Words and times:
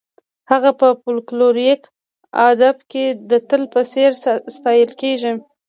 هغه 0.51 0.71
په 0.79 0.87
فولکلوریک 1.01 1.81
ادب 2.49 2.77
کې 2.91 3.05
د 3.29 3.31
اتل 3.41 3.63
په 3.73 3.81
څېر 3.91 4.11
ستایل 4.55 4.91
کیږي. 5.01 5.31